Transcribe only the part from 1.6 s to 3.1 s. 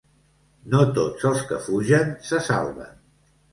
fugen se salven.